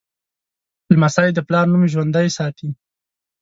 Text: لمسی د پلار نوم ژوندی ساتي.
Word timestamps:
لمسی 0.93 1.29
د 1.33 1.39
پلار 1.47 1.65
نوم 1.71 1.83
ژوندی 1.93 2.27
ساتي. 2.37 2.69